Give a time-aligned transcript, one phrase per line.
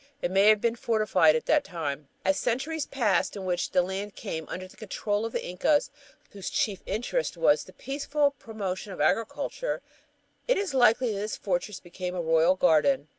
[0.19, 2.07] It may have been fortified at that time.
[2.25, 5.91] As centuries passed in which the land came under the control of the Incas,
[6.31, 9.83] whose chief interest was the peaceful promotion of agriculture,
[10.47, 13.09] it is likely that this fortress became a royal garden.